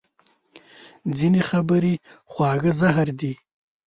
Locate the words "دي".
3.19-3.33